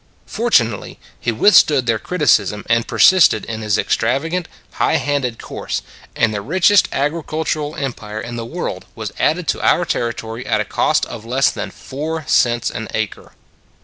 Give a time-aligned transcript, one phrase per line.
[0.25, 5.83] Fortunately he withstood their criticism and persisted in his extravagant, high handed course,
[6.15, 10.59] and the richest agri cultural empire in the world was added to our territory at
[10.59, 13.33] a cost of less than four cents an acre.